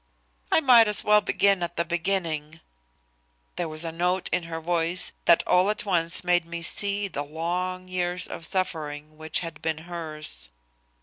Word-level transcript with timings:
"I 0.51 0.61
might 0.61 0.87
as 0.87 1.03
well 1.03 1.21
begin 1.21 1.61
at 1.61 1.75
the 1.75 1.85
beginning." 1.85 2.59
There 3.55 3.69
was 3.69 3.85
a 3.85 3.91
note 3.91 4.29
in 4.31 4.45
her 4.45 4.59
voice 4.59 5.11
that 5.25 5.45
all 5.45 5.69
at 5.69 5.85
once 5.85 6.23
made 6.23 6.43
me 6.43 6.63
see 6.63 7.07
the 7.07 7.21
long 7.23 7.87
years 7.87 8.25
of 8.25 8.47
suffering 8.47 9.19
which 9.19 9.41
had 9.41 9.61
been 9.61 9.77
hers. 9.85 10.49